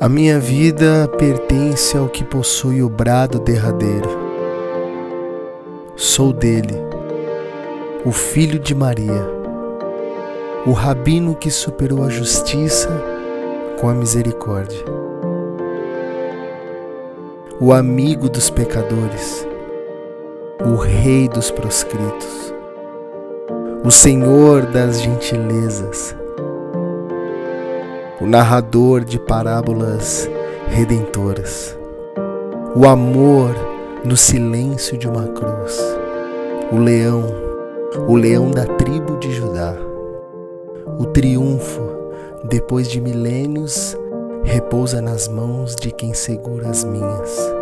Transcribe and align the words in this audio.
A 0.00 0.08
minha 0.08 0.40
vida 0.40 1.08
pertence 1.16 1.96
ao 1.96 2.08
que 2.08 2.24
possui 2.24 2.82
o 2.82 2.88
brado 2.88 3.38
derradeiro. 3.38 4.08
Sou 5.94 6.32
dele, 6.32 6.74
o 8.04 8.10
filho 8.10 8.58
de 8.58 8.74
Maria, 8.74 9.24
o 10.66 10.72
rabino 10.72 11.36
que 11.36 11.48
superou 11.48 12.02
a 12.02 12.08
justiça 12.08 12.90
com 13.80 13.88
a 13.88 13.94
misericórdia, 13.94 14.84
o 17.60 17.72
amigo 17.72 18.28
dos 18.28 18.50
pecadores, 18.50 19.46
o 20.66 20.74
rei 20.74 21.28
dos 21.28 21.52
proscritos, 21.52 22.52
o 23.84 23.92
senhor 23.92 24.66
das 24.66 25.00
gentilezas 25.00 26.16
o 28.24 28.26
narrador 28.26 29.04
de 29.04 29.18
parábolas 29.18 30.26
redentoras, 30.68 31.78
o 32.74 32.86
amor 32.86 33.54
no 34.02 34.16
silêncio 34.16 34.96
de 34.96 35.06
uma 35.06 35.28
cruz, 35.28 35.78
o 36.72 36.78
leão, 36.78 37.22
o 38.08 38.16
leão 38.16 38.50
da 38.50 38.64
tribo 38.64 39.18
de 39.18 39.30
Judá, 39.30 39.76
o 40.98 41.04
triunfo 41.04 41.82
depois 42.44 42.88
de 42.88 42.98
milênios 42.98 43.94
repousa 44.42 45.02
nas 45.02 45.28
mãos 45.28 45.76
de 45.76 45.90
quem 45.90 46.14
segura 46.14 46.70
as 46.70 46.82
minhas. 46.82 47.53